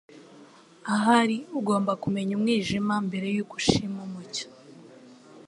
[0.93, 4.47] Ahari ugomba kumenya umwijima mbere yuko ushima umucyo.”